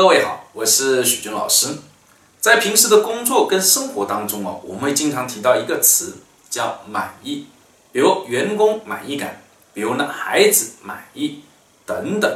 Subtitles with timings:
[0.00, 1.76] 各位好，我是许军老师。
[2.40, 6.16] 在平时的工作跟生活当中哦，我们会经常提到一个词
[6.48, 7.48] 叫满意，
[7.92, 9.42] 比如员工满意感，
[9.74, 11.42] 比如呢孩子满意
[11.84, 12.34] 等等。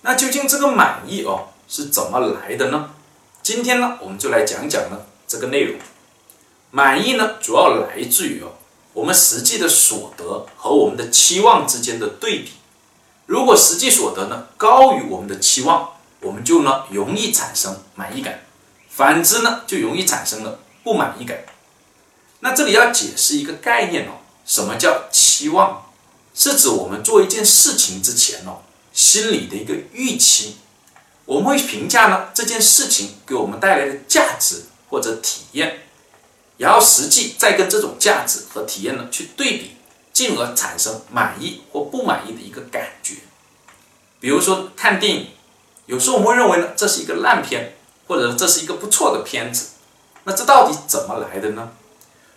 [0.00, 2.90] 那究竟这个满意哦是怎么来的呢？
[3.40, 5.78] 今天呢我们就来讲讲呢这个内容。
[6.72, 8.54] 满意呢主要来自于哦
[8.94, 12.54] 我们实际的所得和我们的期望之间的对比。
[13.26, 15.90] 如果实际所得呢高于我们的期望，
[16.26, 18.34] 我们就呢容易产生满意感；
[18.90, 21.38] 反之呢就容易产生了不满意感。
[22.40, 25.86] 那这里要解释一个概念哦，什么叫期望？
[26.34, 28.62] 是指我们做一件事情之前哦。
[28.92, 30.56] 心里的一个预期，
[31.26, 35.80] 我们会评价呢这件事情给我们带来的价值或者体验，
[36.56, 39.76] 然后实际再跟这种价值和体验呢去对比，
[40.14, 43.16] 进而产生满意或不满意的一个感觉。
[44.18, 45.26] 比如说看电影，
[45.86, 49.70] 有时候我们会认为呢这是一个烂片，或者这是一个不错的片子，
[50.24, 51.70] 那这到底怎么来的呢？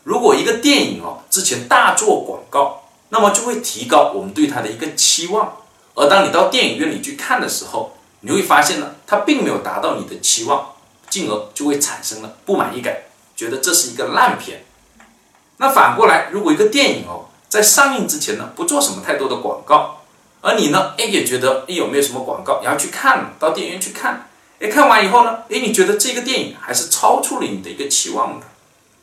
[0.04, 5.58] 如果一个电影哦之前大做广告，那么就会提高我们对它的一个期望。
[5.96, 10.74] 而当你到电影院里去看的时候，你会发现呢，它并没有达到你的期望，
[11.10, 12.96] 进而就会产生了不满意感，
[13.36, 14.64] 觉得这是一个烂片。
[15.58, 19.99] 那反过来，如果一个电影哦，在上映之前呢，不做什么太多的广告，
[20.42, 28.46] 而你呢，哎也觉得哎有没有什么广告，然后去看，到电影院去看，哎看完以后呢，哎你觉得这个电影还是超出了你的一个期望的，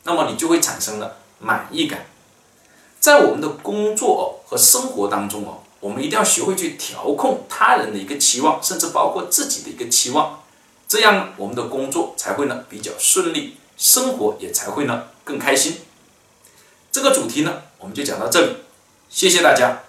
[0.03, 2.05] 那么你就会产生了满意感。
[2.99, 5.63] 在我们的工作和生活当中哦。
[5.79, 10.41] 我们一定要学会去调控他人的一个期望，甚至包括自己的一个期望，
[10.87, 15.81] 这样我们的工作才会呢比较顺利，生活也才会呢更开心。
[16.91, 18.55] 这个主题呢，我们就讲到这里，
[19.07, 19.83] 谢谢大家。